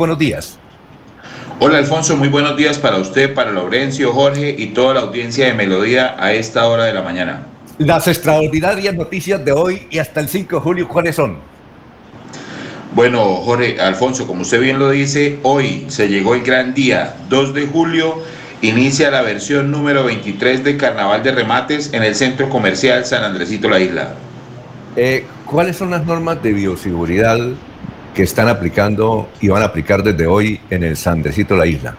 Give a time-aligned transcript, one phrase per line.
[0.00, 0.60] Buenos días.
[1.58, 5.54] Hola Alfonso, muy buenos días para usted, para Laurencio, Jorge y toda la audiencia de
[5.54, 7.48] Melodía a esta hora de la mañana.
[7.78, 11.38] Las extraordinarias noticias de hoy y hasta el 5 de julio, ¿cuáles son?
[12.94, 17.54] Bueno, Jorge, Alfonso, como usted bien lo dice, hoy se llegó el gran día, 2
[17.54, 18.22] de julio,
[18.62, 23.68] inicia la versión número 23 de Carnaval de Remates en el Centro Comercial San Andresito
[23.68, 24.14] La Isla.
[24.94, 27.40] Eh, ¿Cuáles son las normas de bioseguridad
[28.18, 31.94] que están aplicando y van a aplicar desde hoy en el San Andresito La Isla?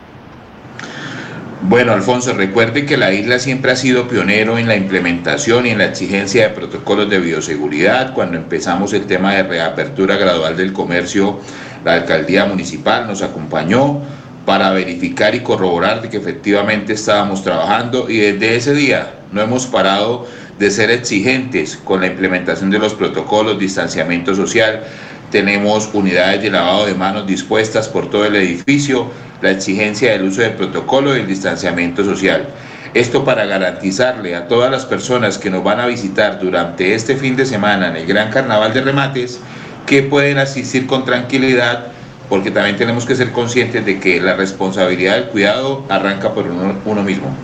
[1.62, 5.78] Bueno, Alfonso, recuerde que la isla siempre ha sido pionero en la implementación y en
[5.78, 8.14] la exigencia de protocolos de bioseguridad.
[8.14, 11.40] Cuando empezamos el tema de reapertura gradual del comercio,
[11.86, 14.02] la alcaldía municipal nos acompañó
[14.46, 19.68] para verificar y corroborar de que efectivamente estábamos trabajando y desde ese día no hemos
[19.68, 20.28] parado
[20.60, 24.84] de ser exigentes con la implementación de los protocolos, distanciamiento social.
[25.32, 29.08] Tenemos unidades de lavado de manos dispuestas por todo el edificio,
[29.42, 32.48] la exigencia del uso del protocolo y el distanciamiento social.
[32.94, 37.36] Esto para garantizarle a todas las personas que nos van a visitar durante este fin
[37.36, 39.40] de semana en el Gran Carnaval de Remates
[39.86, 41.88] que pueden asistir con tranquilidad
[42.30, 47.04] porque también tenemos que ser conscientes de que la responsabilidad del cuidado arranca por uno,
[47.04, 47.36] mismo.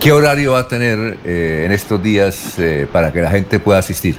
[0.00, 3.78] ¿Qué horario va a tener eh, en estos días eh, para que la gente pueda
[3.78, 4.16] asistir?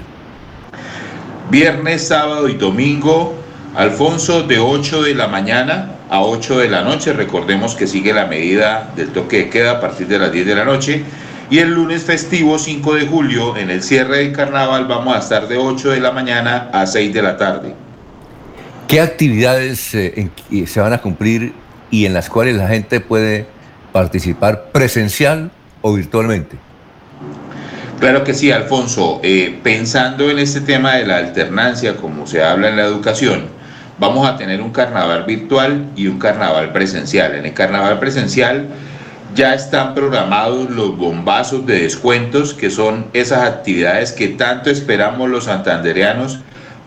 [1.49, 3.33] Viernes, sábado y domingo,
[3.73, 7.13] Alfonso, de 8 de la mañana a 8 de la noche.
[7.13, 10.55] Recordemos que sigue la medida del toque de queda a partir de las 10 de
[10.55, 11.03] la noche.
[11.49, 15.47] Y el lunes festivo 5 de julio, en el cierre del carnaval, vamos a estar
[15.47, 17.73] de 8 de la mañana a 6 de la tarde.
[18.89, 20.29] ¿Qué actividades eh,
[20.65, 21.53] se van a cumplir
[21.89, 23.47] y en las cuales la gente puede
[23.93, 25.51] participar presencial
[25.81, 26.57] o virtualmente?
[27.99, 29.19] Claro que sí, Alfonso.
[29.23, 33.45] Eh, pensando en este tema de la alternancia, como se habla en la educación,
[33.97, 37.33] vamos a tener un carnaval virtual y un carnaval presencial.
[37.33, 38.67] En el carnaval presencial
[39.33, 45.45] ya están programados los bombazos de descuentos, que son esas actividades que tanto esperamos los
[45.45, 46.41] santandereanos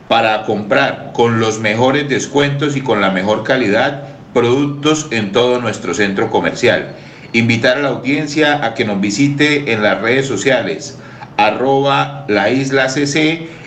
[0.06, 5.92] para comprar con los mejores descuentos y con la mejor calidad productos en todo nuestro
[5.92, 6.94] centro comercial.
[7.32, 10.98] Invitar a la audiencia a que nos visite en las redes sociales
[11.36, 12.88] arroba la isla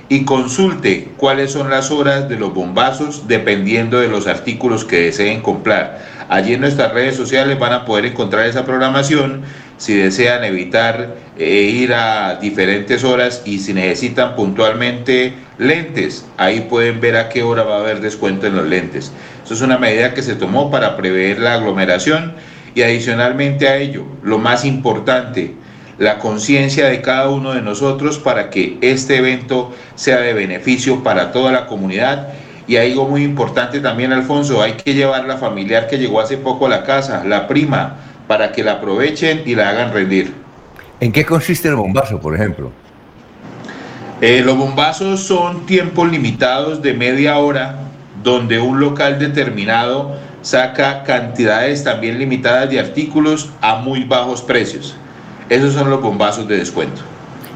[0.10, 5.42] y consulte cuáles son las horas de los bombazos dependiendo de los artículos que deseen
[5.42, 6.00] comprar.
[6.30, 9.42] Allí en nuestras redes sociales van a poder encontrar esa programación
[9.78, 17.02] si desean evitar eh, ir a diferentes horas y si necesitan puntualmente lentes, ahí pueden
[17.02, 19.12] ver a qué hora va a haber descuento en los lentes.
[19.44, 22.34] Eso es una medida que se tomó para prever la aglomeración
[22.76, 25.54] y adicionalmente a ello, lo más importante,
[25.98, 31.32] la conciencia de cada uno de nosotros para que este evento sea de beneficio para
[31.32, 32.30] toda la comunidad.
[32.68, 36.66] Y algo muy importante también, Alfonso, hay que llevar la familiar que llegó hace poco
[36.66, 37.98] a la casa, la prima,
[38.28, 40.34] para que la aprovechen y la hagan rendir.
[41.00, 42.72] ¿En qué consiste el bombazo, por ejemplo?
[44.22, 47.76] Eh, los bombazos son tiempos limitados de media hora
[48.24, 54.96] donde un local determinado saca cantidades también limitadas de artículos a muy bajos precios.
[55.50, 57.02] Esos son los bombazos de descuento.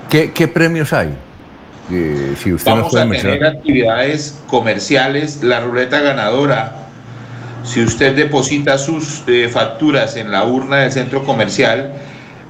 [0.10, 1.14] ¿Qué, premios hay?
[1.92, 6.76] Eh, si usted Vamos a tener actividades comerciales, la ruleta ganadora.
[7.64, 11.94] Si usted deposita sus eh, facturas en la urna del centro comercial,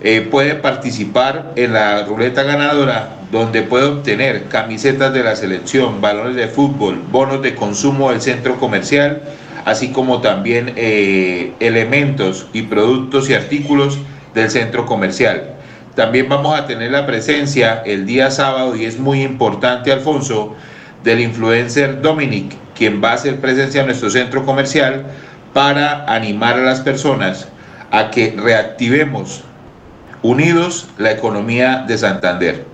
[0.02, 6.36] eh, puede participar en la ruleta ganadora, donde puede obtener camisetas de la selección, balones
[6.36, 9.24] de fútbol, bonos de consumo del centro comercial,
[9.68, 14.00] así como también elementos y productos y artículos
[14.34, 15.56] del centro comercial.
[15.94, 20.56] También vamos a tener la presencia el día sábado, y es muy importante, Alfonso,
[21.04, 25.06] del influencer Dominic, quien va a hacer presencia en nuestro centro comercial
[25.54, 27.50] para animar a las personas
[27.92, 29.44] a que reactivemos
[30.22, 32.66] unidos la economía de Santander.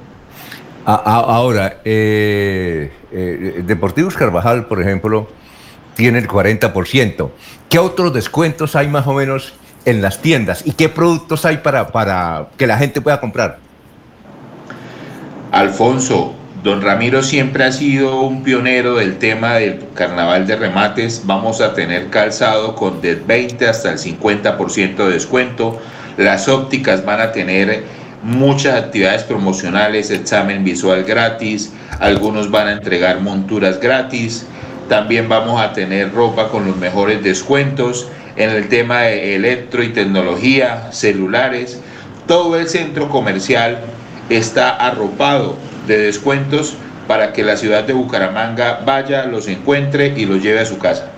[0.86, 5.28] Ahora, eh, eh, Deportivos Carvajal, por ejemplo,
[5.96, 7.30] tiene el 40%.
[7.70, 9.54] ¿Qué otros descuentos hay más o menos
[9.86, 13.60] en las tiendas y qué productos hay para, para que la gente pueda comprar?
[15.52, 16.34] Alfonso,
[16.64, 21.24] don Ramiro siempre ha sido un pionero del tema del carnaval de remates.
[21.26, 25.80] Vamos a tener calzado con del 20 hasta el 50% de descuento.
[26.18, 27.84] Las ópticas van a tener
[28.24, 34.48] muchas actividades promocionales, examen visual gratis, algunos van a entregar monturas gratis.
[34.90, 39.90] También vamos a tener ropa con los mejores descuentos en el tema de electro y
[39.90, 41.80] tecnología, celulares.
[42.28, 43.80] Todo el centro comercial
[44.30, 45.58] está arropado
[45.88, 46.76] de descuentos
[47.08, 51.12] para que la ciudad de Bucaramanga vaya, los encuentre y los lleve a su casa.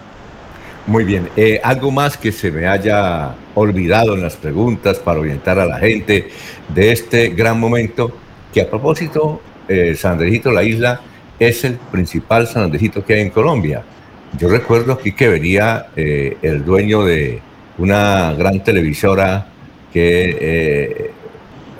[0.87, 1.29] Muy bien.
[1.35, 5.79] Eh, algo más que se me haya olvidado en las preguntas para orientar a la
[5.79, 6.29] gente
[6.69, 8.15] de este gran momento,
[8.53, 11.01] que a propósito, eh, San Andresito, la isla,
[11.39, 13.83] es el principal San que hay en Colombia.
[14.37, 17.41] Yo recuerdo aquí que venía eh, el dueño de
[17.77, 19.47] una gran televisora
[19.93, 21.11] que eh,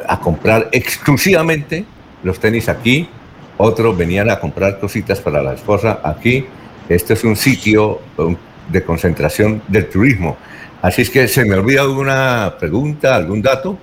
[0.08, 1.86] a comprar exclusivamente
[2.24, 3.08] los tenis aquí,
[3.58, 6.46] otros venían a comprar cositas para la esposa aquí.
[6.88, 8.00] Este es un sitio
[8.70, 10.38] de concentración del turismo.
[10.82, 13.78] Así es que se me olvida alguna pregunta, algún dato.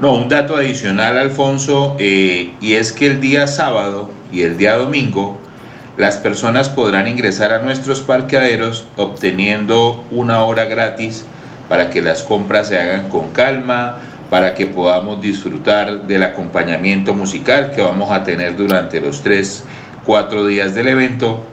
[0.00, 4.76] No, un dato adicional, Alfonso, eh, y es que el día sábado y el día
[4.76, 5.38] domingo
[5.96, 11.24] las personas podrán ingresar a nuestros parqueaderos obteniendo una hora gratis
[11.68, 13.98] para que las compras se hagan con calma,
[14.30, 19.64] para que podamos disfrutar del acompañamiento musical que vamos a tener durante los tres,
[20.04, 21.44] cuatro días del evento.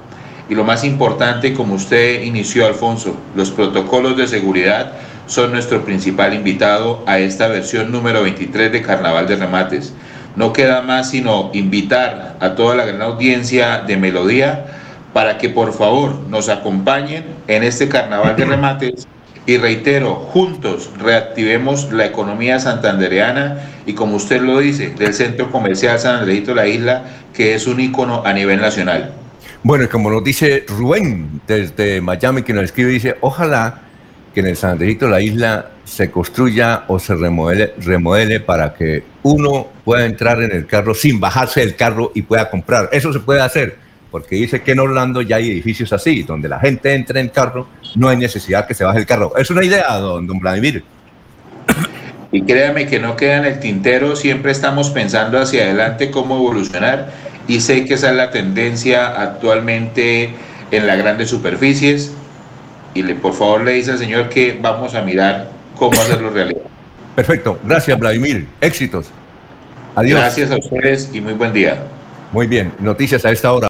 [0.47, 4.93] Y lo más importante, como usted inició, Alfonso, los protocolos de seguridad
[5.25, 9.93] son nuestro principal invitado a esta versión número 23 de Carnaval de Remates.
[10.35, 14.65] No queda más sino invitar a toda la gran audiencia de Melodía
[15.13, 19.07] para que por favor nos acompañen en este Carnaval de Remates
[19.47, 25.99] y reitero, juntos reactivemos la economía santandereana y como usted lo dice, del Centro Comercial
[25.99, 27.03] San Andrejito La Isla,
[27.33, 29.13] que es un ícono a nivel nacional.
[29.61, 33.81] Bueno, y como nos dice Rubén desde Miami, que nos escribe, dice, ojalá
[34.35, 39.01] que en el San Andrejito La Isla se construya o se remodele, remodele para que
[39.23, 42.89] uno pueda entrar en el carro sin bajarse del carro y pueda comprar.
[42.91, 43.77] Eso se puede hacer,
[44.11, 47.69] porque dice que en Orlando ya hay edificios así, donde la gente entra en carro,
[47.95, 49.37] no hay necesidad que se baje el carro.
[49.37, 50.83] Es una idea, don, don Vladimir.
[52.33, 57.13] Y créame que no queda en el tintero, siempre estamos pensando hacia adelante cómo evolucionar
[57.47, 60.31] y sé que esa es la tendencia actualmente
[60.71, 62.11] en las grandes superficies
[62.95, 66.61] y le, por favor le dice al señor que vamos a mirar cómo hacerlo realidad.
[67.15, 69.11] Perfecto, gracias Vladimir, éxitos.
[69.95, 70.19] Adiós.
[70.19, 71.83] Gracias a ustedes y muy buen día.
[72.31, 73.61] Muy bien, noticias a esta hora.